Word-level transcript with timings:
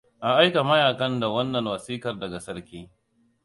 A 0.27 0.29
aika 0.33 0.63
mahayin 0.63 1.19
da 1.19 1.29
wannan 1.29 1.65
wasiƙar 1.67 2.19
daga 2.19 2.39
sarki. 2.39 2.89